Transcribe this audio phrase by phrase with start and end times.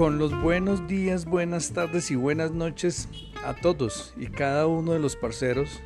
[0.00, 3.06] con los buenos días, buenas tardes y buenas noches
[3.44, 5.82] a todos y cada uno de los parceros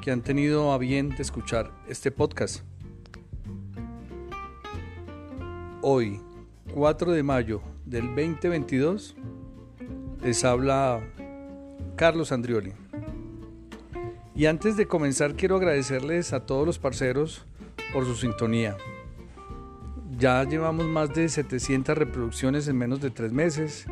[0.00, 2.60] que han tenido a bien de escuchar este podcast.
[5.80, 6.20] Hoy,
[6.72, 9.16] 4 de mayo del 2022,
[10.22, 11.00] les habla
[11.96, 12.74] Carlos Andrioli.
[14.36, 17.44] Y antes de comenzar quiero agradecerles a todos los parceros
[17.92, 18.76] por su sintonía.
[20.22, 23.86] Ya llevamos más de 700 reproducciones en menos de tres meses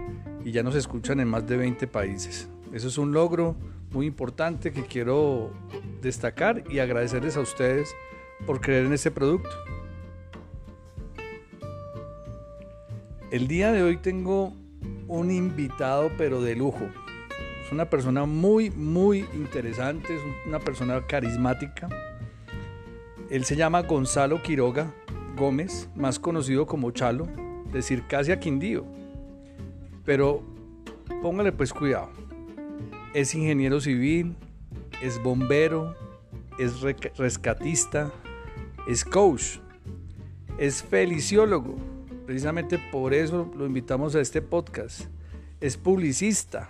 [0.44, 2.48] y ya nos escuchan en más de 20 países.
[2.72, 3.56] Eso es un logro
[3.90, 5.50] muy importante que quiero
[6.00, 7.92] destacar y agradecerles a ustedes
[8.46, 9.50] por creer en este producto.
[13.32, 14.54] El día de hoy tengo
[15.08, 16.88] un invitado pero de lujo.
[17.66, 21.88] Es una persona muy, muy interesante, es una persona carismática.
[23.30, 24.94] Él se llama Gonzalo Quiroga
[25.40, 27.26] Gómez, más conocido como Chalo,
[27.72, 28.84] decir casi a Quindío.
[30.04, 30.42] Pero
[31.22, 32.10] póngale pues cuidado.
[33.14, 34.36] Es ingeniero civil,
[35.02, 35.96] es bombero,
[36.58, 36.82] es
[37.16, 38.12] rescatista,
[38.86, 39.60] es coach,
[40.58, 41.74] es feliciólogo.
[42.26, 45.06] Precisamente por eso lo invitamos a este podcast.
[45.62, 46.68] Es publicista.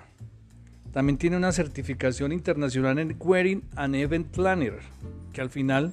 [0.92, 4.78] También tiene una certificación internacional en Wedding and Event Planner,
[5.33, 5.92] que al final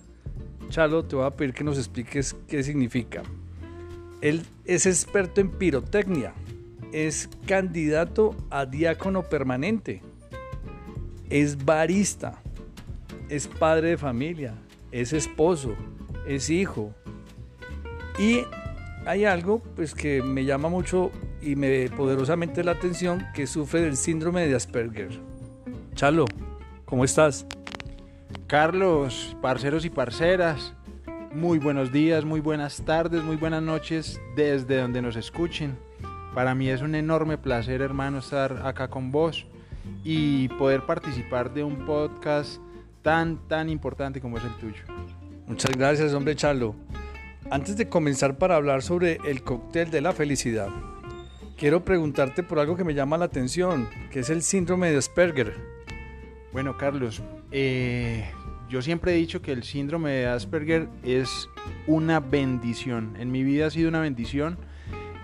[0.70, 3.24] Chalo, te voy a pedir que nos expliques qué significa.
[4.22, 6.34] Él es experto en pirotecnia,
[6.92, 10.02] es candidato a diácono permanente,
[11.30, 12.42] es barista,
[13.30, 14.56] es padre de familia,
[14.92, 15.76] es esposo,
[16.28, 16.94] es hijo.
[18.20, 18.42] Y
[19.06, 23.96] hay algo pues que me llama mucho y me poderosamente la atención que sufre del
[23.96, 25.20] síndrome de Asperger.
[25.94, 26.26] Chalo,
[26.86, 27.46] ¿cómo estás?
[28.48, 30.74] Carlos, parceros y parceras,
[31.34, 35.78] muy buenos días, muy buenas tardes, muy buenas noches desde donde nos escuchen.
[36.34, 39.46] Para mí es un enorme placer, hermano, estar acá con vos
[40.04, 42.60] y poder participar de un podcast
[43.02, 44.84] tan, tan importante como es el tuyo.
[45.48, 46.76] Muchas gracias, hombre Chalo.
[47.50, 50.70] Antes de comenzar para hablar sobre el cóctel de la felicidad,
[51.58, 55.56] quiero preguntarte por algo que me llama la atención, que es el síndrome de Asperger.
[56.52, 57.22] Bueno, Carlos,
[57.52, 58.30] eh,
[58.70, 61.50] yo siempre he dicho que el síndrome de Asperger es
[61.86, 63.16] una bendición.
[63.18, 64.58] En mi vida ha sido una bendición,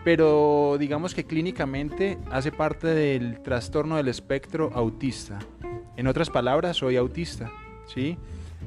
[0.04, 5.40] pero digamos que clínicamente hace parte del trastorno del espectro autista.
[5.98, 7.52] En otras palabras, soy autista,
[7.94, 8.18] ¿sí?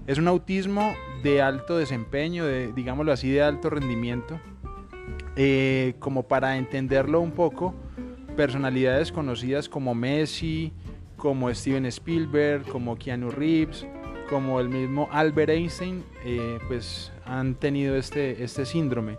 [0.06, 4.39] Es un autismo de alto desempeño, de, digámoslo así, de alto rendimiento.
[5.37, 7.75] Eh, como para entenderlo un poco,
[8.37, 10.72] personalidades conocidas como Messi,
[11.16, 13.87] como Steven Spielberg, como Keanu Reeves,
[14.28, 19.16] como el mismo Albert Einstein, eh, pues han tenido este, este síndrome.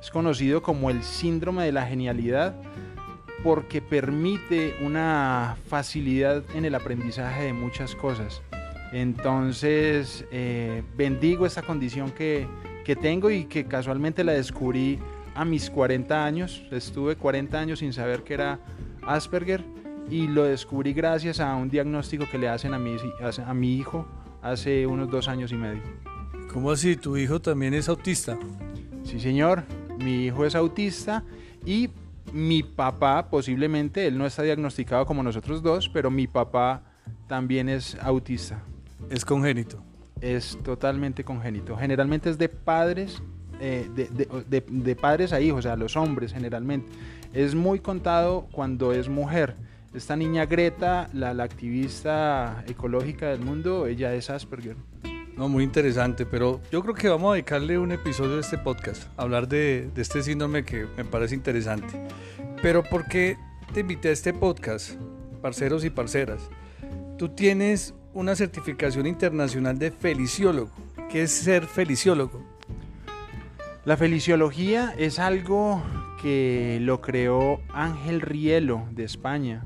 [0.00, 2.54] Es conocido como el síndrome de la genialidad
[3.42, 8.42] porque permite una facilidad en el aprendizaje de muchas cosas.
[8.92, 12.46] Entonces, eh, bendigo esta condición que,
[12.84, 14.98] que tengo y que casualmente la descubrí
[15.34, 16.62] a mis 40 años.
[16.70, 18.58] Estuve 40 años sin saber que era
[19.06, 19.64] Asperger
[20.10, 22.96] y lo descubrí gracias a un diagnóstico que le hacen a mi,
[23.46, 24.06] a mi hijo
[24.42, 25.82] hace unos dos años y medio.
[26.52, 26.96] ¿Cómo así?
[26.96, 28.36] ¿Tu hijo también es autista?
[29.04, 29.62] Sí, señor.
[29.98, 31.22] Mi hijo es autista
[31.64, 31.90] y
[32.32, 36.82] mi papá, posiblemente, él no está diagnosticado como nosotros dos, pero mi papá
[37.28, 38.62] también es autista.
[39.10, 39.82] ¿Es congénito?
[40.20, 41.76] Es totalmente congénito.
[41.76, 43.22] Generalmente es de padres,
[43.60, 46.88] eh, de, de padres a hijos, o sea, los hombres generalmente.
[47.32, 49.54] Es muy contado cuando es mujer
[49.94, 54.76] esta niña Greta, la, activista ecológica del mundo, ella es Asperger.
[55.36, 59.08] No, muy interesante, pero yo creo que vamos a dedicarle un episodio de este podcast,
[59.16, 62.00] a hablar de, de este síndrome que me parece interesante.
[62.62, 63.36] Pero ¿por qué
[63.72, 64.92] te invité a este podcast,
[65.40, 66.50] parceros y parceras?
[67.16, 70.70] Tú tienes una certificación internacional de feliciólogo.
[71.10, 72.44] ¿Qué es ser feliciólogo?
[73.84, 75.82] La feliciología es algo
[76.20, 79.64] que lo creó Ángel Rielo de España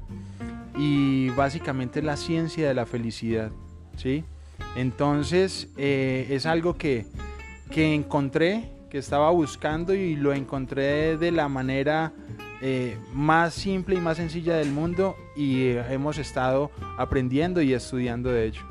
[0.76, 3.50] y básicamente la ciencia de la felicidad,
[3.96, 4.24] ¿sí?
[4.76, 7.06] Entonces eh, es algo que,
[7.70, 12.12] que, encontré, que estaba buscando y lo encontré de la manera
[12.60, 18.46] eh, más simple y más sencilla del mundo y hemos estado aprendiendo y estudiando de
[18.46, 18.62] ello.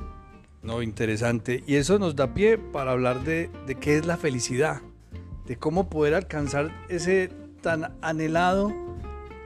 [0.61, 1.63] No, interesante.
[1.67, 4.81] Y eso nos da pie para hablar de, de qué es la felicidad,
[5.45, 7.29] de cómo poder alcanzar ese
[7.63, 8.71] tan anhelado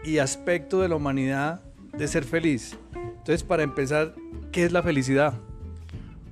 [0.03, 1.61] y aspecto de la humanidad
[1.93, 2.77] de ser feliz.
[2.93, 4.13] Entonces, para empezar,
[4.51, 5.35] ¿qué es la felicidad?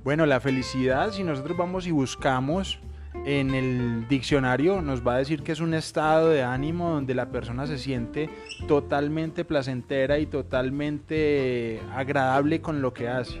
[0.04, 2.78] Bueno, la felicidad, si nosotros vamos y buscamos
[3.24, 7.30] en el diccionario nos va a decir que es un estado de ánimo donde la
[7.30, 8.30] persona se siente
[8.68, 13.40] totalmente placentera y totalmente agradable con lo que hace.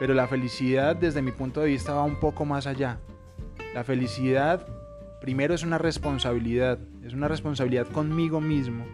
[0.00, 2.98] Pero la felicidad desde mi punto de vista va un poco más allá.
[3.74, 4.66] La felicidad
[5.26, 8.86] primero es una responsabilidad, es una responsabilidad conmigo mismo.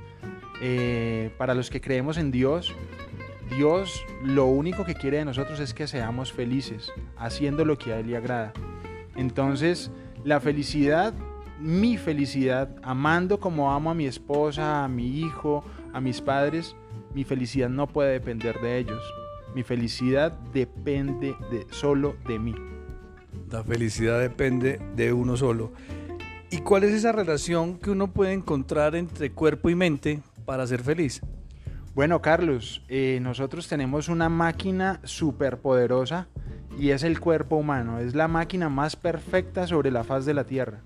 [0.62, 2.74] Eh, para los que creemos en Dios,
[3.54, 7.98] Dios lo único que quiere de nosotros es que seamos felices, haciendo lo que a
[7.98, 8.54] Él le agrada.
[9.14, 9.90] Entonces,
[10.24, 11.12] la felicidad,
[11.60, 15.62] mi felicidad, amando como amo a mi esposa, a mi hijo,
[15.92, 16.74] a mis padres,
[17.14, 19.02] mi felicidad no puede depender de ellos.
[19.54, 22.54] Mi felicidad depende de, solo de mí.
[23.50, 25.72] La felicidad depende de uno solo.
[26.52, 30.82] ¿Y cuál es esa relación que uno puede encontrar entre cuerpo y mente para ser
[30.82, 31.22] feliz?
[31.94, 36.28] Bueno, Carlos, eh, nosotros tenemos una máquina súper poderosa
[36.78, 38.00] y es el cuerpo humano.
[38.00, 40.80] Es la máquina más perfecta sobre la faz de la Tierra.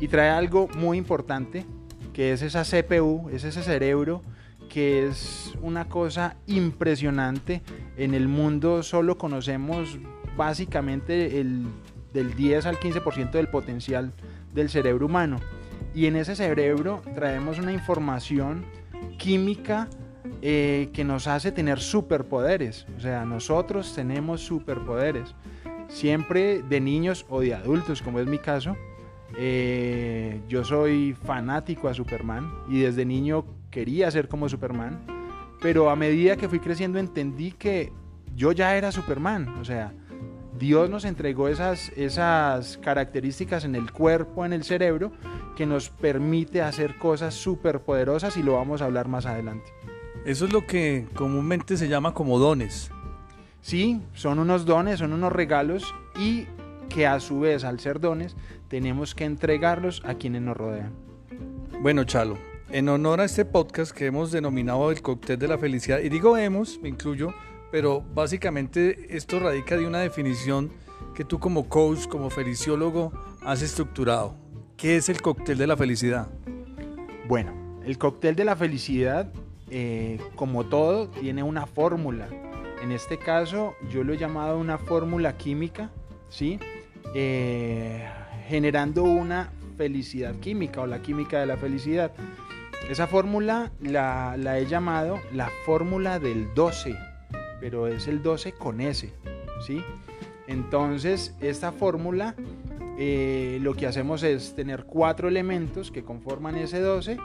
[0.00, 1.64] Y trae algo muy importante,
[2.12, 4.20] que es esa CPU, es ese cerebro
[4.68, 7.62] que es una cosa impresionante.
[7.96, 9.98] En el mundo solo conocemos
[10.36, 11.68] básicamente el,
[12.12, 14.12] del 10 al 15% del potencial
[14.52, 15.38] del cerebro humano.
[15.94, 18.64] Y en ese cerebro traemos una información
[19.18, 19.88] química
[20.42, 22.86] eh, que nos hace tener superpoderes.
[22.96, 25.34] O sea, nosotros tenemos superpoderes.
[25.88, 28.76] Siempre de niños o de adultos, como es mi caso.
[29.36, 35.00] Eh, yo soy fanático a Superman y desde niño quería ser como Superman.
[35.60, 37.92] Pero a medida que fui creciendo entendí que
[38.34, 39.58] yo ya era Superman.
[39.60, 39.92] O sea,
[40.60, 45.10] Dios nos entregó esas, esas características en el cuerpo, en el cerebro,
[45.56, 49.72] que nos permite hacer cosas superpoderosas y lo vamos a hablar más adelante.
[50.26, 52.90] Eso es lo que comúnmente se llama como dones.
[53.62, 56.44] Sí, son unos dones, son unos regalos y
[56.90, 58.36] que a su vez al ser dones
[58.68, 60.92] tenemos que entregarlos a quienes nos rodean.
[61.80, 62.36] Bueno, Chalo,
[62.68, 66.36] en honor a este podcast que hemos denominado el cóctel de la felicidad, y digo
[66.36, 67.32] hemos, me incluyo,
[67.70, 70.70] pero básicamente esto radica de una definición
[71.14, 73.12] que tú como coach, como feliciólogo,
[73.42, 74.34] has estructurado.
[74.76, 76.28] ¿Qué es el cóctel de la felicidad?
[77.28, 77.52] Bueno,
[77.84, 79.32] el cóctel de la felicidad
[79.70, 82.28] eh, como todo, tiene una fórmula.
[82.82, 85.90] En este caso, yo lo he llamado una fórmula química,
[86.28, 86.58] ¿sí?
[87.14, 88.04] Eh,
[88.48, 92.10] generando una felicidad química o la química de la felicidad.
[92.88, 96.96] Esa fórmula la, he llamado la fórmula del 12,
[97.60, 99.12] pero es el 12 con S,
[99.66, 99.82] ¿sí?
[100.46, 102.34] Entonces, esta fórmula
[102.98, 107.16] eh, lo que hacemos es tener cuatro elementos que conforman ese 12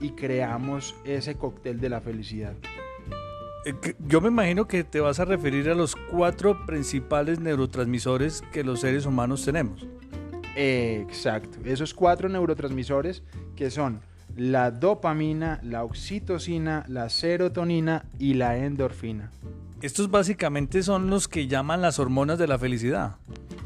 [0.00, 2.54] y creamos ese cóctel de la felicidad.
[3.66, 3.74] Eh,
[4.06, 8.80] yo me imagino que te vas a referir a los cuatro principales neurotransmisores que los
[8.80, 9.86] seres humanos tenemos.
[10.56, 13.22] Exacto, esos cuatro neurotransmisores
[13.54, 14.00] que son
[14.34, 19.30] la dopamina, la oxitocina, la serotonina y la endorfina.
[19.80, 23.16] Estos básicamente son los que llaman las hormonas de la felicidad.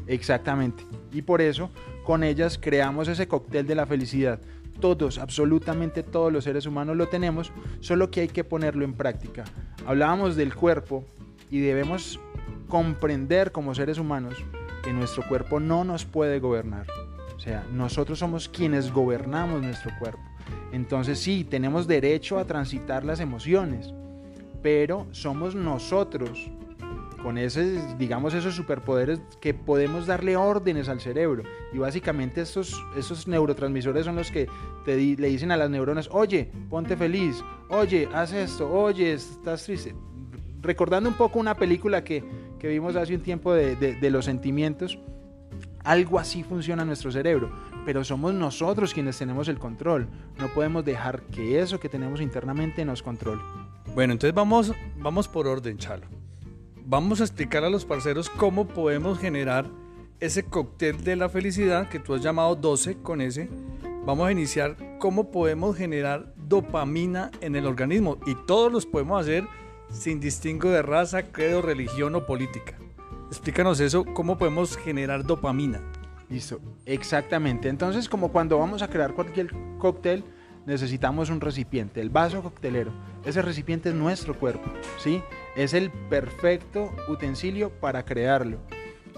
[0.07, 1.69] Exactamente, y por eso
[2.03, 4.39] con ellas creamos ese cóctel de la felicidad
[4.79, 9.43] todos, absolutamente todos los seres humanos lo tenemos, solo que hay que ponerlo en práctica.
[9.85, 11.05] Hablábamos del cuerpo
[11.49, 12.19] y debemos
[12.67, 14.35] comprender como seres humanos
[14.83, 16.87] que nuestro cuerpo no nos puede gobernar.
[17.35, 20.21] O sea, nosotros somos quienes gobernamos nuestro cuerpo.
[20.71, 23.93] Entonces sí, tenemos derecho a transitar las emociones,
[24.63, 26.49] pero somos nosotros
[27.21, 31.43] con ese, digamos, esos superpoderes que podemos darle órdenes al cerebro.
[31.71, 34.49] Y básicamente estos, esos neurotransmisores son los que
[34.83, 39.95] te le dicen a las neuronas, oye, ponte feliz, oye, haz esto, oye, estás triste.
[40.61, 42.23] Recordando un poco una película que,
[42.59, 44.99] que vimos hace un tiempo de, de, de los sentimientos,
[45.83, 47.51] algo así funciona nuestro cerebro,
[47.85, 50.07] pero somos nosotros quienes tenemos el control.
[50.39, 53.41] No podemos dejar que eso que tenemos internamente nos controle.
[53.93, 56.13] Bueno, entonces vamos, vamos por orden, Chalo
[56.85, 59.65] vamos a explicar a los parceros cómo podemos generar
[60.19, 63.49] ese cóctel de la felicidad que tú has llamado 12 con ese.
[64.05, 69.45] Vamos a iniciar cómo podemos generar dopamina en el organismo y todos los podemos hacer
[69.89, 72.77] sin distingo de raza, credo, religión o política.
[73.27, 75.81] Explícanos eso, cómo podemos generar dopamina.
[76.29, 77.69] Listo, exactamente.
[77.69, 80.23] Entonces, como cuando vamos a crear cualquier cóctel,
[80.65, 82.91] necesitamos un recipiente, el vaso coctelero.
[83.25, 85.21] Ese recipiente es nuestro cuerpo, ¿sí?
[85.55, 88.59] Es el perfecto utensilio para crearlo.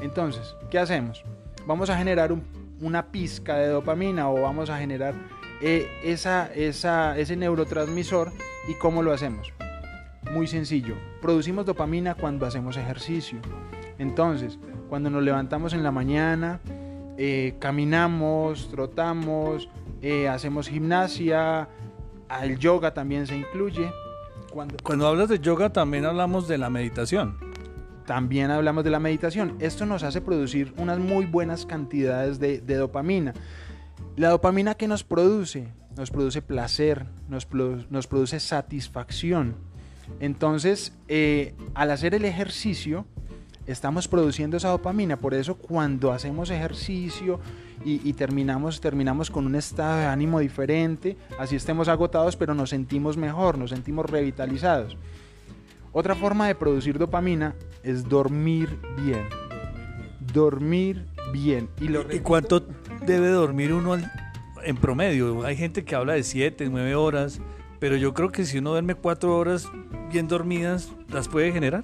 [0.02, 1.24] Entonces, ¿qué hacemos?
[1.66, 2.36] Vamos a generar
[2.82, 5.16] una pizca de dopamina o vamos a generar
[5.62, 8.32] eh, esa, ese neurotransmisor.
[8.68, 9.54] ¿Y cómo lo hacemos?
[10.32, 10.96] Muy sencillo.
[11.22, 13.40] Producimos dopamina cuando hacemos ejercicio.
[14.00, 14.60] Entonces,
[14.90, 16.60] cuando nos levantamos en la mañana,
[17.18, 19.70] eh, caminamos, trotamos,
[20.02, 21.68] eh, hacemos gimnasia,
[22.42, 23.92] el yoga también se incluye.
[24.52, 27.38] Cuando, Cuando hablas de yoga también hablamos de la meditación.
[28.06, 29.56] También hablamos de la meditación.
[29.60, 33.34] Esto nos hace producir unas muy buenas cantidades de, dopamina.
[34.16, 37.48] La dopamina que nos produce, nos produce placer, nos,
[37.90, 39.56] nos produce satisfacción.
[40.20, 43.06] Entonces, eh, al hacer el ejercicio,
[43.66, 45.18] estamos produciendo esa dopamina.
[45.18, 47.40] Por eso cuando hacemos ejercicio
[47.84, 53.18] y, terminamos, terminamos con un estado de ánimo diferente, así estemos agotados, pero nos sentimos
[53.18, 54.98] mejor, nos sentimos revitalizados.
[55.92, 59.28] Otra forma de producir dopamina es dormir bien.
[60.34, 61.70] Dormir bien.
[61.80, 62.66] ¿Y, cuánto
[63.06, 63.98] debe dormir uno
[64.64, 65.46] en promedio?
[65.46, 67.40] Hay gente que habla de 7, 9 horas,
[67.80, 69.70] pero yo creo que si uno duerme 4 horas
[70.12, 71.84] bien dormidas, ¿las puede generar?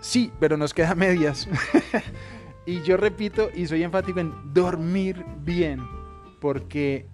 [0.00, 1.48] Sí, pero nos queda medias.
[2.66, 5.80] Y yo repito y soy enfático en dormir bien,
[6.40, 7.06] porque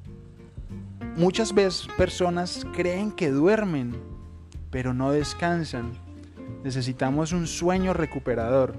[1.17, 3.95] muchas veces personas creen que duermen,
[4.71, 5.93] pero no descansan.
[6.65, 8.75] Necesitamos un sueño recuperador.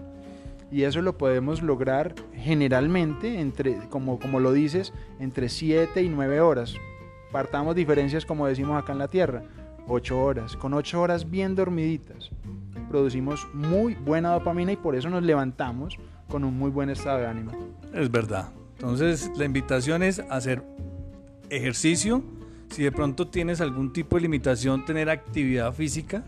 [0.72, 6.42] Y eso lo podemos lograr generalmente, entre, como, como lo dices, entre 7 y 9
[6.42, 6.74] horas.
[7.32, 9.44] Partamos diferencias como decimos acá en la Tierra.
[9.88, 10.56] 8 horas.
[10.58, 12.32] Con 8 horas bien dormiditas
[12.94, 17.28] producimos muy buena dopamina y por eso nos levantamos con un muy buen estado de
[17.28, 17.52] ánimo.
[17.94, 18.50] Es verdad.
[18.76, 20.64] Entonces la invitación es hacer
[21.50, 22.24] ejercicio.
[22.70, 26.24] Si de pronto tienes algún tipo de limitación, tener actividad física,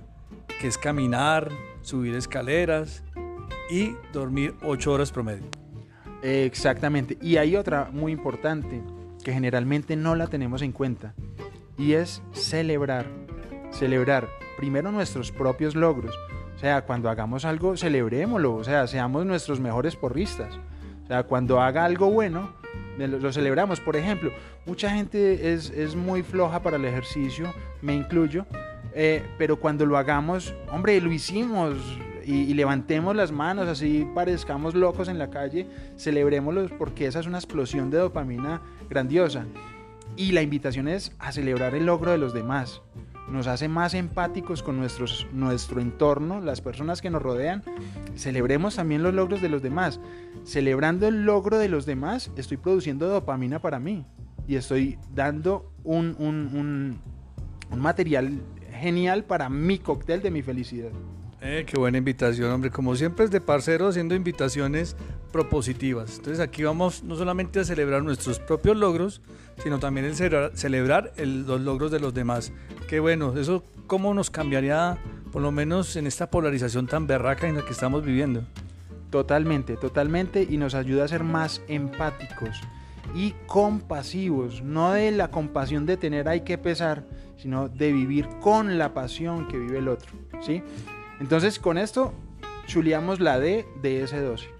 [0.60, 1.50] que es caminar,
[1.82, 3.04] subir escaleras
[3.70, 5.48] y dormir 8 horas promedio.
[6.22, 7.18] Exactamente.
[7.22, 8.82] Y hay otra muy importante
[9.24, 11.14] que generalmente no la tenemos en cuenta
[11.78, 13.08] y es celebrar.
[13.72, 16.16] Celebrar primero nuestros propios logros.
[16.55, 18.55] O sea, cuando hagamos algo, celebrémoslo.
[18.55, 20.57] O sea, seamos nuestros mejores porristas.
[21.03, 22.50] O sea, cuando haga algo bueno,
[22.97, 23.79] lo celebramos.
[23.79, 24.31] Por ejemplo,
[24.65, 28.45] mucha gente es, muy floja para el ejercicio, me incluyo,
[28.93, 31.75] eh, pero cuando lo hagamos, hombre, lo hicimos
[32.25, 37.38] y, levantemos las manos, así parezcamos locos en la calle, celebrémoslo porque esa es una
[37.38, 39.45] explosión de dopamina grandiosa.
[40.15, 42.81] Y la invitación es a celebrar el logro de los demás
[43.29, 47.63] nos hace más empáticos con nuestros, nuestro entorno, las personas que nos rodean.
[48.15, 50.00] Celebremos también los logros de los demás.
[50.44, 54.05] Celebrando el logro de los demás, estoy produciendo dopamina para mí
[54.48, 57.00] y estoy dando un, un,
[57.72, 58.41] un, material
[58.79, 60.91] genial para mi cóctel de mi felicidad.
[61.41, 62.72] Eh, qué buena invitación, hombre.
[62.72, 64.96] Como siempre es de parcero haciendo invitaciones
[65.36, 66.15] propositivas.
[66.15, 69.20] Entonces aquí vamos no solamente a celebrar nuestros propios logros,
[69.62, 72.54] sino también el celebrar, los logros de los demás.
[72.88, 74.98] Qué bueno, eso cómo nos cambiaría,
[75.34, 78.46] por lo menos en esta polarización tan berraca en la que estamos viviendo.
[79.10, 82.62] Totalmente, totalmente, y nos ayuda a ser más empáticos
[83.13, 87.04] y compasivos, no de la compasión de tener hay que pesar,
[87.36, 90.63] sino de vivir con la pasión que vive el otro, ¿sí?
[91.20, 92.13] Entonces, con esto
[92.68, 94.54] chuleamos la D de ese 12.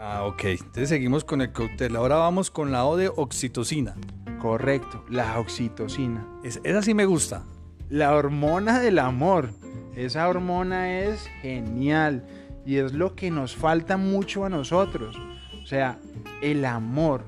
[0.00, 0.44] Ah, ok.
[0.44, 1.94] Entonces seguimos con el cóctel.
[1.94, 3.94] Ahora vamos con la O de oxitocina.
[4.40, 6.26] Correcto, la oxitocina.
[6.42, 7.44] esa sí me gusta.
[7.90, 9.50] La hormona del amor.
[9.94, 12.26] Esa hormona es genial
[12.64, 15.16] y es lo que nos falta mucho a nosotros.
[15.62, 15.98] O sea,
[16.40, 17.24] el amor,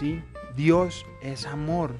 [0.00, 0.20] ¿sí?
[0.56, 1.94] Dios es amor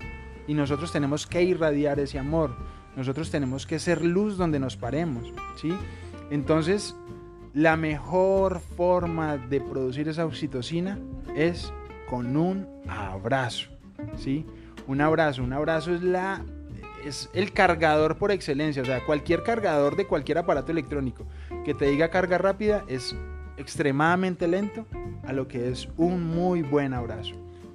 [0.48, 2.56] y nosotros tenemos que irradiar ese amor.
[2.96, 5.72] Nosotros tenemos que ser luz donde nos paremos, ¿sí?
[6.30, 6.96] Entonces,
[7.54, 10.98] la mejor forma de producir esa oxitocina
[11.36, 11.72] es
[12.08, 13.68] con un abrazo,
[14.16, 14.46] ¿sí?
[14.86, 16.44] Un abrazo, un abrazo es la
[17.04, 21.26] es el cargador por excelencia, o sea, cualquier cargador de cualquier aparato electrónico
[21.64, 23.16] que te diga carga rápida es
[23.56, 24.86] extremadamente lento
[25.24, 27.32] a lo que es un muy buen abrazo.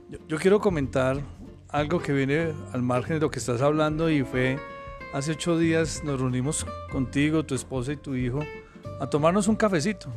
[0.09, 1.21] Yo, yo quiero comentar
[1.69, 4.57] algo que viene al margen de lo que estás hablando y fue
[5.13, 8.39] hace ocho días nos reunimos contigo, tu esposa y tu hijo
[8.99, 10.09] a tomarnos un cafecito.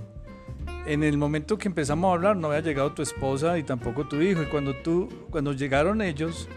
[0.87, 4.21] En el momento que empezamos a hablar no había llegado tu esposa y tampoco tu
[4.21, 4.43] hijo.
[4.43, 6.49] Y cuando, tú, cuando llegaron ellos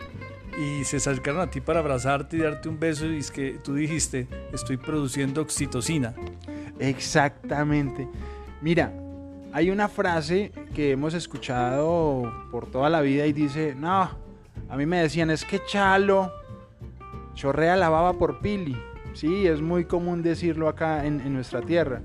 [0.57, 3.73] y se acercaron a ti para abrazarte y darte un beso, y es que tú
[3.73, 6.13] dijiste, estoy produciendo oxitocina.
[6.79, 8.07] Exactamente.
[8.61, 8.93] Mira,
[9.51, 14.09] hay una frase que hemos escuchado por toda la vida y dice, no,
[14.69, 16.31] a mí me decían, es que Chalo
[17.35, 18.75] chorrea la baba por Pili.
[19.13, 22.01] Sí, es muy común decirlo acá en, nuestra tierra.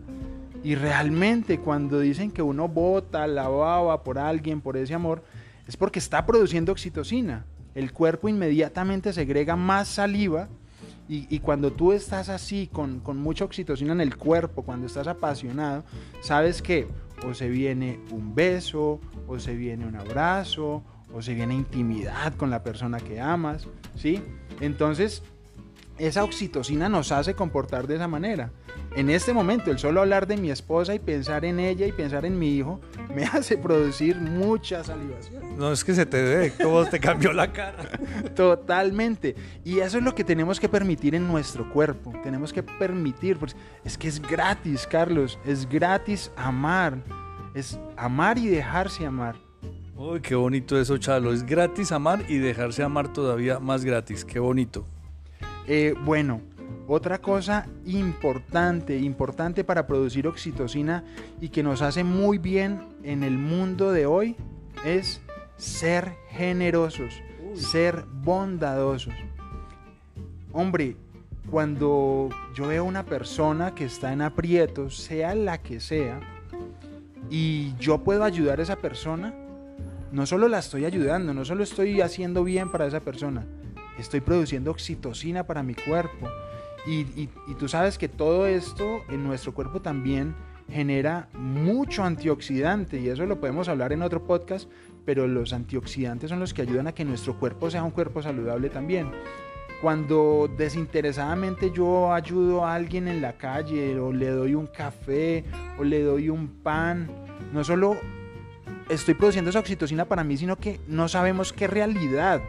[0.69, 5.25] Y realmente cuando dicen que uno bota la baba por alguien, por ese amor,
[5.67, 7.47] es porque está produciendo oxitocina.
[7.75, 10.51] El cuerpo inmediatamente segrega más saliva
[11.09, 15.85] y, cuando tú estás así, con, con, mucha oxitocina en el cuerpo, cuando estás apasionado,
[16.21, 16.87] sabes que
[17.27, 20.83] o se viene un beso, o se viene un abrazo,
[21.15, 24.23] o se viene intimidad con la persona que amas, ¿sí?
[24.61, 25.23] Entonces,
[25.99, 28.50] esa oxitocina nos hace comportar de esa manera.
[28.95, 32.25] En este momento, el solo hablar de mi esposa y pensar en ella y pensar
[32.25, 32.81] en mi hijo
[33.14, 35.59] me hace producir mucha salivación.
[35.59, 37.88] No es que se te ve, cómo te cambió la cara.
[38.35, 39.35] Totalmente.
[39.64, 42.12] Y eso es lo que tenemos que permitir en nuestro cuerpo.
[42.23, 45.38] Tenemos que permitir, pues, es que es gratis, Carlos.
[45.45, 46.99] Es gratis amar.
[47.55, 49.37] Es amar y dejarse amar.
[49.97, 51.33] Uy, qué bonito eso, Chalo.
[51.33, 54.25] Es gratis amar y dejarse amar todavía más gratis.
[54.25, 54.87] Qué bonito.
[55.71, 56.41] Eh, bueno,
[56.87, 61.05] otra cosa importante, importante para producir oxitocina
[61.43, 64.35] y que nos hace muy bien en el mundo de hoy
[64.87, 65.21] es
[65.59, 67.23] ser generosos,
[67.55, 69.13] ser bondadosos.
[70.53, 70.97] Hombre,
[71.51, 76.19] cuando yo veo una persona que está en aprietos, sea la que sea,
[77.29, 79.35] y yo puedo ayudar a esa persona,
[80.13, 83.45] no solo la estoy ayudando, no solo estoy haciendo bien para esa persona,
[83.99, 86.28] estoy produciendo oxitocina para mi cuerpo.
[86.87, 87.28] Y,
[87.59, 90.35] tú sabes que todo esto en nuestro cuerpo también
[90.71, 94.71] genera mucho antioxidante y eso lo podemos hablar en otro podcast,
[95.05, 98.71] pero los antioxidantes son los que ayudan a que nuestro cuerpo sea un cuerpo saludable
[98.71, 99.11] también.
[99.83, 105.45] Cuando desinteresadamente yo ayudo a alguien en la calle o le doy un café
[105.78, 107.11] o le doy un pan,
[107.52, 107.97] no solo
[108.88, 112.40] estoy produciendo esa oxitocina para mí, sino que no sabemos qué realidad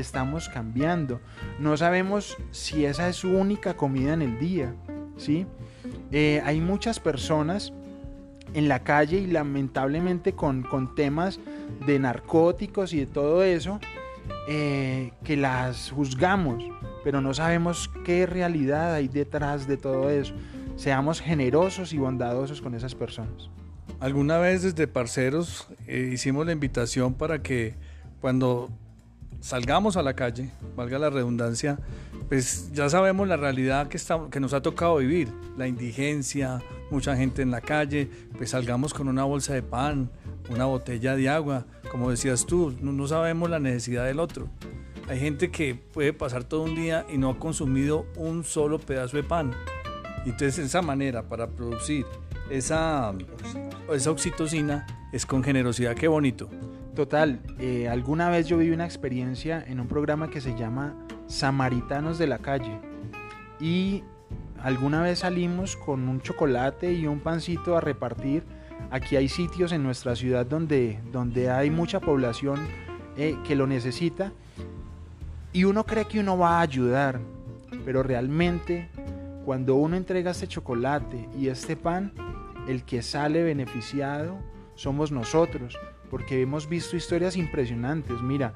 [0.00, 1.20] estamos cambiando.
[1.58, 4.74] No sabemos si esa es su única comida en el día.
[5.16, 5.46] ¿sí?
[6.12, 7.72] Eh, hay muchas personas
[8.54, 11.40] en la calle y lamentablemente con, con temas
[11.86, 13.80] de narcóticos y de todo eso,
[14.48, 16.64] eh, que las juzgamos,
[17.04, 20.34] pero no sabemos qué realidad hay detrás de todo eso.
[20.76, 23.50] Seamos generosos y bondadosos con esas personas.
[23.98, 27.74] Alguna vez desde Parceros eh, hicimos la invitación para que
[28.20, 28.70] cuando
[29.40, 31.78] salgamos a la calle, valga la redundancia,
[32.28, 37.16] pues ya sabemos la realidad que, está, que nos ha tocado vivir, la indigencia, mucha
[37.16, 40.10] gente en la calle, pues salgamos con una bolsa de pan,
[40.50, 44.48] una botella de agua, como decías tú, no, no sabemos la necesidad del otro.
[45.08, 49.16] Hay gente que puede pasar todo un día y no ha consumido un solo pedazo
[49.16, 49.52] de pan.
[50.24, 52.04] Entonces, esa manera, para producir
[52.50, 53.14] esa,
[53.92, 55.94] esa oxitocina es con generosidad.
[55.94, 56.50] Qué bonito.
[56.96, 62.16] Total, eh, alguna vez yo viví una experiencia en un programa que se llama Samaritanos
[62.16, 62.80] de la Calle.
[63.60, 64.02] Y
[64.62, 68.44] alguna vez salimos con un chocolate y un pancito a repartir.
[68.90, 72.66] Aquí hay sitios en nuestra ciudad donde, donde hay mucha población
[73.18, 74.32] eh, que lo necesita.
[75.52, 77.20] Y uno cree que uno va a ayudar,
[77.84, 78.88] pero realmente
[79.44, 82.14] cuando uno entrega este chocolate y este pan,
[82.66, 84.38] el que sale beneficiado
[84.76, 88.20] somos nosotros, porque hemos visto historias impresionantes.
[88.22, 88.54] Mira,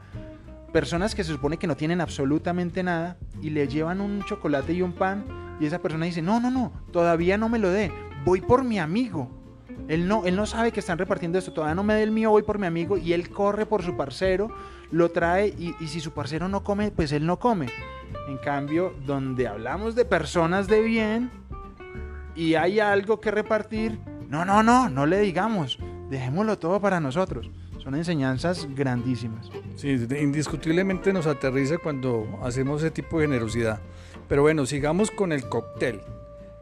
[0.72, 4.82] personas que se supone que no tienen absolutamente nada y le llevan un chocolate y
[4.82, 5.24] un pan
[5.60, 7.92] y esa persona dice, no, no, no, todavía no me lo dé,
[8.24, 9.30] voy por mi amigo.
[9.88, 12.30] Él no, él no sabe que están repartiendo esto, todavía no me dé el mío,
[12.30, 14.50] voy por mi amigo y él corre por su parcero,
[14.90, 17.66] lo trae y, y si su parcero no come, pues él no come.
[18.28, 21.30] En cambio, donde hablamos de personas de bien,
[22.34, 25.78] y hay algo que repartir, no, no, no, no le digamos,
[26.10, 27.50] dejémoslo todo para nosotros.
[27.82, 29.50] Son enseñanzas grandísimas.
[29.76, 33.80] Sí, indiscutiblemente nos aterriza cuando hacemos ese tipo de generosidad.
[34.28, 36.00] Pero bueno, sigamos con el cóctel.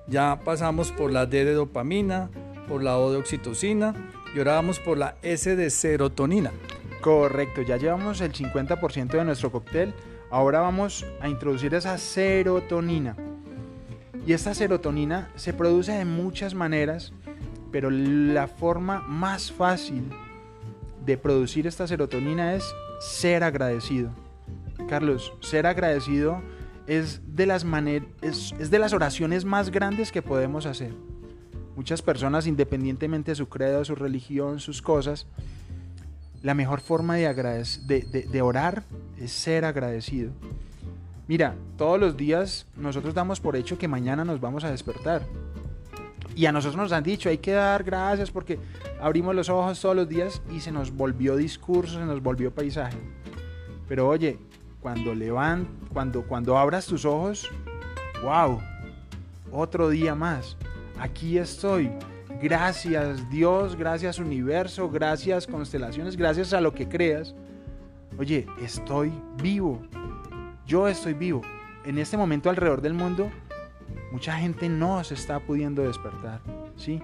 [0.06, 2.30] Ya pasamos por la D de dopamina,
[2.68, 3.94] por la O de oxitocina
[4.34, 6.52] y ahora vamos por la S de serotonina.
[7.00, 9.94] Correcto, ya llevamos el 50% de nuestro cóctel.
[10.30, 13.16] Ahora vamos a introducir esa serotonina.
[14.26, 17.12] Y esta serotonina se produce de muchas maneras,
[17.70, 20.10] pero la forma más fácil
[21.04, 22.64] de producir esta serotonina es
[23.00, 24.10] ser agradecido.
[24.88, 26.40] Carlos, ser agradecido
[26.86, 27.64] es de las
[28.22, 30.92] es, es de las oraciones más grandes que podemos hacer.
[31.76, 35.26] Muchas personas, independientemente de su credo, su religión, sus cosas,
[36.42, 37.28] la mejor forma de,
[37.86, 38.82] de, de orar
[39.18, 40.32] es ser agradecido.
[41.28, 45.22] Mira, todos los días nosotros damos por hecho que mañana nos vamos a despertar.
[46.38, 48.60] Y a nosotros nos han dicho, hay que dar gracias porque
[49.00, 52.96] abrimos los ojos todos los días y se nos volvió discurso, se nos volvió paisaje.
[53.88, 54.38] Pero oye,
[54.80, 57.50] cuando levan, cuando, cuando abras tus ojos,
[58.22, 58.60] wow,
[59.50, 60.56] otro día más.
[61.00, 61.90] Aquí estoy.
[62.40, 67.34] Gracias Dios, gracias universo, gracias constelaciones, gracias a lo que creas.
[68.16, 69.82] Oye, estoy vivo
[70.68, 71.40] yo estoy vivo.
[71.84, 73.30] En este momento alrededor del mundo,
[74.12, 76.40] mucha gente no se está pudiendo despertar,
[76.76, 77.00] ¿sí?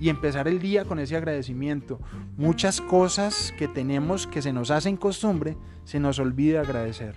[0.00, 2.00] y empezar el día con ese agradecimiento.
[2.36, 7.14] Muchas cosas que tenemos que se nos hacen costumbre, se nos olvida agradecer.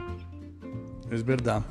[1.12, 1.64] Es verdad.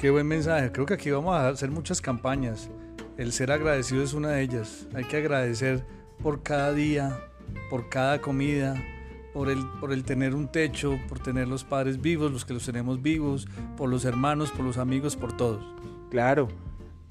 [0.00, 0.70] Qué buen mensaje.
[0.72, 2.70] Creo que aquí vamos a hacer muchas campañas.
[3.16, 4.86] El ser agradecido es una de ellas.
[4.94, 5.86] Hay que agradecer
[6.22, 7.18] por cada día,
[7.70, 8.82] por cada comida,
[9.32, 12.66] por el, por el tener un techo, por tener los padres vivos, los que los
[12.66, 15.64] tenemos vivos, por los hermanos, por los amigos, por todos.
[16.10, 16.48] Claro,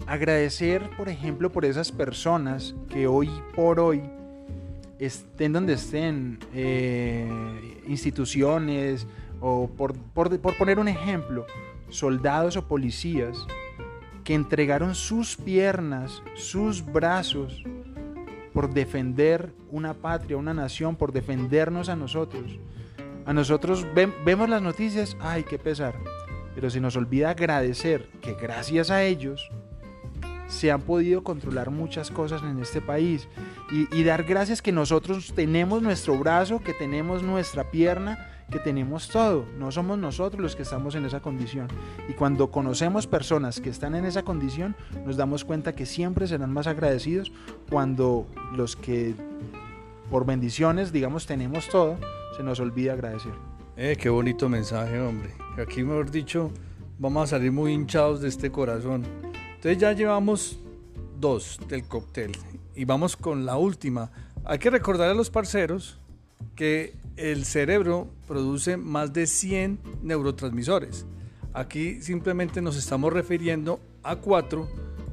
[0.08, 4.02] agradecer, por ejemplo, por esas personas que hoy por hoy
[5.00, 7.30] estén donde estén, eh,
[7.88, 9.08] instituciones,
[9.42, 11.46] o por, por, por poner un ejemplo,
[11.90, 13.46] soldados o policías
[14.24, 17.64] que entregaron sus piernas, sus brazos,
[18.54, 22.58] por defender una patria, una nación, por defendernos a nosotros.
[23.26, 25.96] A nosotros vemos las noticias, ay, qué pesar.
[26.56, 29.50] Pero se nos olvida agradecer que gracias a ellos
[30.54, 33.28] se han podido controlar muchas cosas en este país.
[33.72, 39.46] Y, dar gracias que nosotros tenemos nuestro brazo, que tenemos nuestra pierna, que tenemos todo,
[39.58, 41.68] no somos nosotros los que estamos en esa condición.
[42.08, 46.54] Y cuando conocemos personas que están en esa condición, nos damos cuenta que siempre serán
[46.54, 47.32] más agradecidos
[47.70, 49.16] cuando los que
[50.12, 51.98] por bendiciones, digamos, tenemos todo,
[52.38, 53.34] se nos olvida agradecer.
[53.76, 55.32] Eh, qué bonito mensaje, hombre.
[55.58, 56.52] Aquí, mejor dicho,
[57.00, 59.04] vamos a salir muy hinchados de este corazón.
[59.64, 60.60] Entonces ya llevamos
[61.22, 62.34] dos del cóctel
[62.76, 64.12] y vamos con la última.
[64.44, 66.02] Hay que recordar a los parceros
[66.54, 71.06] que el cerebro produce más de 100 neurotransmisores.
[71.54, 74.68] Aquí simplemente nos estamos refiriendo a cuatro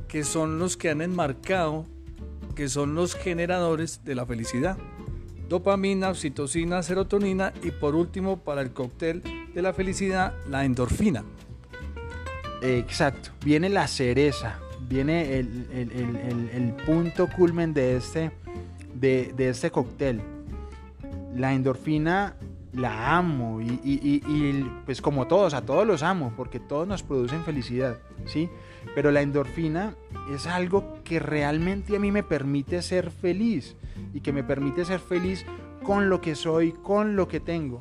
[0.09, 1.87] que son los que han enmarcado,
[2.57, 4.77] que son los generadores de la felicidad.
[5.49, 9.23] Dopamina, oxitocina, serotonina y por último para el cóctel
[9.55, 11.25] de la felicidad, la endorfina.
[12.63, 18.31] Exacto, viene la cereza, viene el, punto culmen de este,
[18.95, 20.21] de, de este cóctel
[21.35, 22.37] la endorfina
[22.73, 27.99] la amo y, pues como todos, a todos los amo porque todos nos producen felicidad,
[28.27, 28.49] ¿sí?
[28.95, 29.95] Pero la endorfina
[30.33, 33.77] es algo que realmente a mí me permite ser feliz
[34.15, 35.45] y que me permite ser feliz
[35.83, 37.81] con lo que soy, con lo que tengo.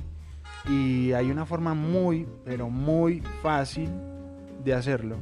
[0.67, 3.89] Y hay una forma muy, pero muy fácil
[4.63, 5.17] de hacerlo.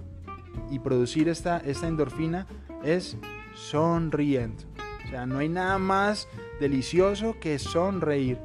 [0.70, 2.48] Y producir esta, esta endorfina
[2.84, 3.18] es
[3.54, 4.64] sonriendo.
[5.06, 6.28] O sea, no hay nada más
[6.60, 8.38] delicioso que sonreír.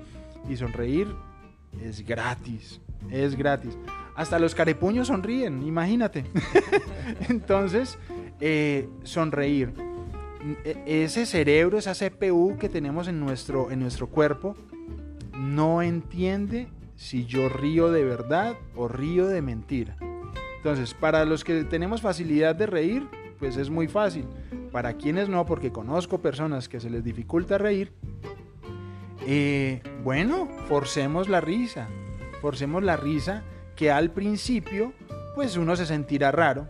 [0.49, 1.09] Y sonreír
[1.83, 3.77] es gratis, es gratis.
[4.15, 6.25] Hasta los carepuños sonríen, imagínate.
[7.29, 7.99] Entonces,
[8.41, 9.73] eh, sonreír.
[10.65, 14.55] E, ese cerebro, esa CPU que tenemos en nuestro, en nuestro cuerpo,
[15.39, 19.97] no entiende si yo río de verdad o río de mentira.
[20.63, 23.09] Entonces, para los que tenemos facilidad de reír,
[23.41, 24.29] pues es muy fácil.
[24.71, 27.91] Para quienes no, porque conozco personas que se les dificulta reír,
[29.27, 31.89] eh, bueno, forcemos la risa,
[32.41, 33.43] forcemos la risa
[33.75, 34.93] que al principio
[35.35, 36.69] pues uno se sentirá raro,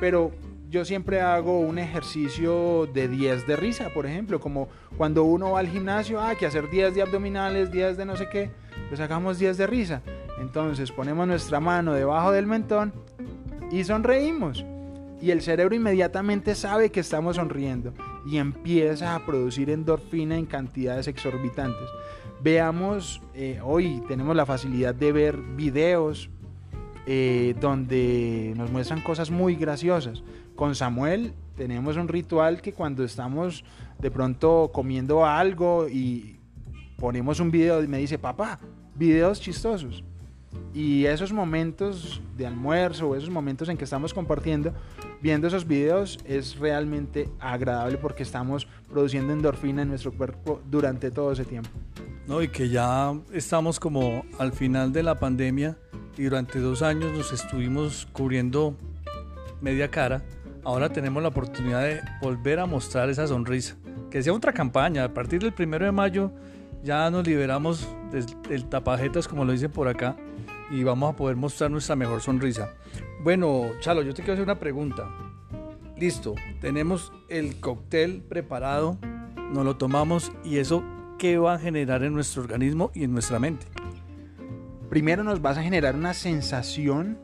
[0.00, 0.32] pero
[0.68, 5.60] yo siempre hago un ejercicio de 10 de risa, por ejemplo, como cuando uno va
[5.60, 8.50] al gimnasio, ah, que hacer 10 de abdominales, 10 de no sé qué,
[8.88, 10.02] pues hagamos 10 de risa.
[10.40, 12.92] Entonces ponemos nuestra mano debajo del mentón
[13.70, 14.64] y sonreímos
[15.20, 17.92] y el cerebro inmediatamente sabe que estamos sonriendo
[18.26, 21.88] y empieza a producir endorfina en cantidades exorbitantes.
[22.40, 26.30] Veamos, eh, hoy tenemos la facilidad de ver videos
[27.06, 30.22] eh, donde nos muestran cosas muy graciosas.
[30.54, 33.64] Con Samuel tenemos un ritual que cuando estamos
[33.98, 36.38] de pronto comiendo algo y
[36.96, 38.60] ponemos un video y me dice, papá,
[38.94, 40.04] videos chistosos.
[40.74, 44.72] Y esos momentos de almuerzo o esos momentos en que estamos compartiendo,
[45.20, 51.32] viendo esos videos, es realmente agradable porque estamos produciendo endorfina en nuestro cuerpo durante todo
[51.32, 51.70] ese tiempo.
[52.26, 55.76] No, y que ya estamos como al final de la pandemia
[56.16, 58.76] y durante dos años nos estuvimos cubriendo
[59.60, 60.22] media cara.
[60.62, 63.76] Ahora tenemos la oportunidad de volver a mostrar esa sonrisa.
[64.10, 65.04] Que sea otra campaña.
[65.04, 66.30] A partir del primero de mayo
[66.82, 70.16] ya nos liberamos del tapajetas, como lo dicen por acá
[70.70, 72.74] y vamos a poder mostrar nuestra mejor sonrisa.
[73.22, 75.08] Bueno, Chalo, yo te quiero hacer una pregunta.
[75.96, 78.98] Listo, tenemos el cóctel preparado,
[79.52, 80.84] nos lo tomamos y eso,
[81.18, 83.66] ¿qué va a generar en nuestro organismo y en nuestra mente?
[84.88, 87.18] Primero nos vas a generar una sensación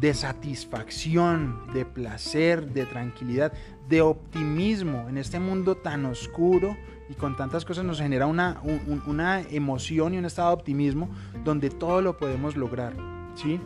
[0.00, 3.52] de satisfacción, de placer, de tranquilidad,
[3.88, 6.76] de optimismo en este mundo tan oscuro
[7.08, 8.60] y con tantas cosas nos genera una,
[9.06, 11.10] una emoción y un estado de optimismo
[11.44, 12.94] donde todo lo podemos lograr.
[13.34, 13.60] ¿sí?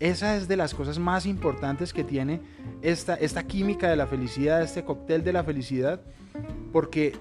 [0.00, 2.40] Esa es de las cosas más importantes que tiene
[2.82, 6.00] esta, esta química de la felicidad, este cóctel de la felicidad,
[6.72, 7.14] porque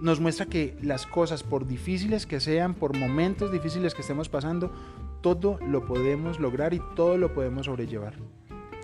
[0.00, 4.70] nos muestra que las cosas, por difíciles que sean, por momentos difíciles que estemos pasando,
[5.20, 8.14] todo lo podemos lograr y todo lo podemos sobrellevar.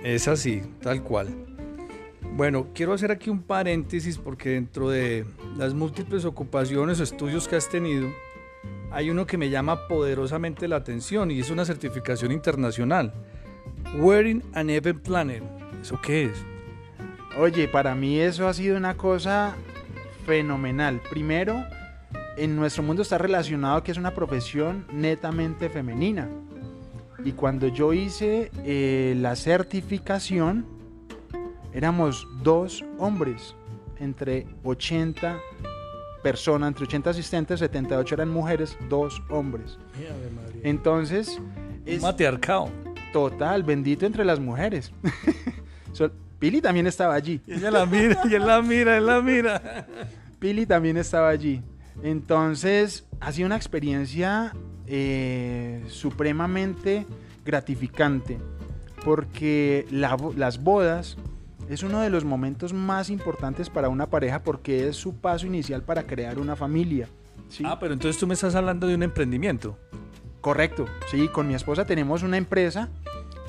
[0.03, 1.50] Es así, tal cual.
[2.37, 7.57] Bueno, quiero hacer aquí un paréntesis porque dentro de las múltiples ocupaciones o estudios que
[7.57, 8.09] has tenido,
[8.91, 13.13] hay uno que me llama poderosamente la atención y es una certificación internacional.
[13.99, 15.43] Wearing an Event Planner.
[15.83, 16.45] ¿Eso qué es?
[17.39, 19.57] Oye, para mí eso ha sido una cosa
[20.25, 21.01] fenomenal.
[21.11, 21.65] Primero,
[22.37, 26.29] en nuestro mundo está relacionado que es una profesión netamente femenina.
[27.25, 30.80] Y cuando yo hice eh, la certificación,
[31.73, 33.55] éramos dos hombres
[33.99, 35.39] entre 80
[36.23, 39.79] personas, entre 80 asistentes, 78 eran mujeres, dos hombres.
[40.63, 41.41] Entonces,
[41.87, 42.71] es matriarcado.
[43.13, 44.93] Total, bendito entre las mujeres.
[46.39, 47.43] Pili también estaba allí.
[47.47, 49.87] Y ella la mira, y él la mira, él la mira.
[50.39, 51.63] Pili también estaba allí.
[52.03, 54.55] Entonces, ha sido una experiencia
[54.87, 57.07] eh, supremamente
[57.45, 58.39] gratificante
[59.05, 61.17] porque las bodas
[61.71, 65.83] es uno de los momentos más importantes para una pareja porque es su paso inicial
[65.83, 67.09] para crear una familia.
[67.65, 69.79] Ah, pero entonces tú me estás hablando de un emprendimiento.
[70.41, 72.89] Correcto, sí, con mi esposa tenemos una empresa,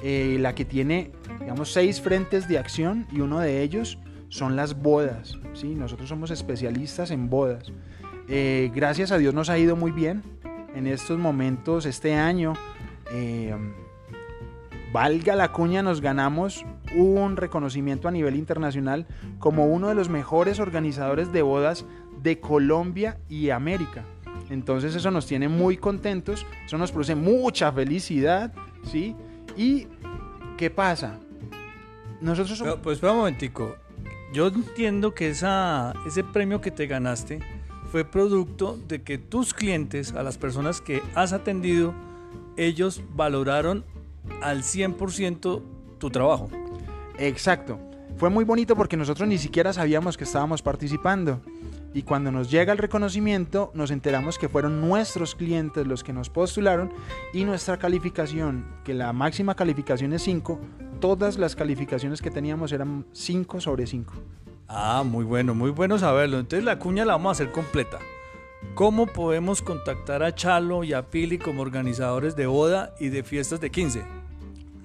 [0.03, 3.97] eh, la que tiene, digamos, seis frentes de acción y uno de ellos
[4.29, 5.39] son las bodas.
[5.53, 5.73] ¿sí?
[5.73, 7.71] Nosotros somos especialistas en bodas.
[8.27, 10.21] Eh, gracias a Dios nos ha ido muy bien
[10.75, 12.53] en estos momentos, este año.
[13.11, 13.55] Eh,
[14.91, 19.07] valga la cuña, nos ganamos un reconocimiento a nivel internacional
[19.39, 21.85] como uno de los mejores organizadores de bodas
[22.21, 24.05] de Colombia y América.
[24.49, 29.15] Entonces eso nos tiene muy contentos, eso nos produce mucha felicidad, ¿sí?
[29.55, 29.87] ¿Y
[30.57, 31.19] qué pasa?
[32.19, 33.75] Nosotros pues espera un momentico,
[34.33, 37.39] yo entiendo que esa, ese premio que te ganaste
[37.91, 41.93] fue producto de que tus clientes, a las personas que has atendido,
[42.57, 43.85] ellos valoraron
[44.41, 45.61] al 100%
[45.97, 46.49] tu trabajo.
[47.17, 47.79] Exacto.
[48.17, 51.41] Fue muy bonito porque nosotros ni siquiera sabíamos que estábamos participando.
[51.93, 56.29] Y cuando nos llega el reconocimiento, nos enteramos que fueron nuestros clientes los que nos
[56.29, 56.93] postularon
[57.33, 60.59] y nuestra calificación, que la máxima calificación es 5,
[61.01, 64.13] todas las calificaciones que teníamos eran 5 sobre 5.
[64.69, 66.39] Ah, muy bueno, muy bueno saberlo.
[66.39, 67.99] Entonces la cuña la vamos a hacer completa.
[68.73, 73.59] ¿Cómo podemos contactar a Chalo y a Pili como organizadores de boda y de fiestas
[73.59, 74.20] de 15?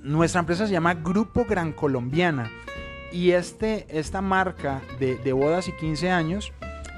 [0.06, 2.48] Nuestra empresa se llama Grupo Gran Colombiana
[3.10, 6.52] y este, esta marca de, de bodas y 15 años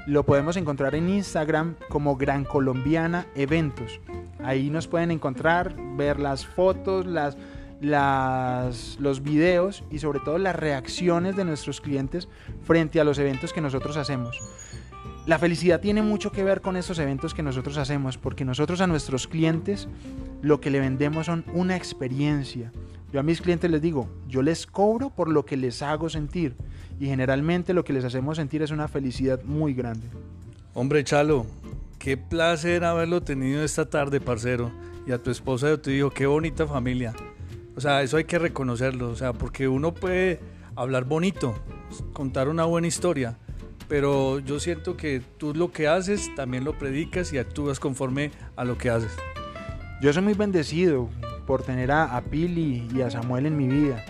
[0.05, 3.99] lo podemos encontrar en Instagram como Gran Colombiana Eventos.
[4.43, 7.35] Ahí nos pueden encontrar, ver las fotos, las,
[7.81, 12.29] las, los videos y sobre todo las reacciones de nuestros clientes
[12.61, 14.39] frente a los eventos que nosotros hacemos.
[15.25, 18.87] La felicidad tiene mucho que ver con estos eventos que nosotros hacemos, porque nosotros a
[18.87, 19.87] nuestros clientes
[20.43, 22.71] lo que le vendemos son una experiencia.
[23.11, 26.55] Yo a mis clientes les digo, yo les cobro por lo que les hago sentir
[26.99, 30.07] y generalmente lo que les hacemos sentir es una felicidad muy grande.
[30.75, 31.45] Hombre Chalo,
[31.97, 34.71] qué placer haberlo tenido esta tarde, parcero.
[35.07, 37.13] Y a tu esposa yo te digo, qué bonita familia.
[37.75, 40.39] O sea, eso hay que reconocerlo, o sea, porque uno puede
[40.75, 41.55] hablar bonito,
[42.13, 43.37] contar una buena historia,
[43.87, 48.65] pero yo siento que tú lo que haces también lo predicas y actúas conforme a
[48.65, 49.11] lo que haces.
[50.01, 51.09] Yo soy muy bendecido
[51.49, 54.05] por tener a, Pili y a Samuel en mi vida.